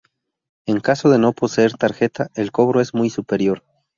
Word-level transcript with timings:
En 0.65 0.79
caso 0.79 1.11
de 1.11 1.19
no 1.19 1.31
poseer 1.31 1.73
tarjeta, 1.77 2.31
el 2.33 2.51
cobro 2.51 2.81
es 2.81 2.95
muy 2.95 3.11
superior. 3.11 3.63